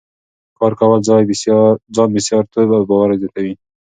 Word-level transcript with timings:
کار 0.57 0.73
کول 0.79 0.99
ځان 1.07 2.07
بسیا 2.13 2.39
توب 2.51 2.69
او 2.77 2.83
باور 2.89 3.09
زیاتوي. 3.21 3.53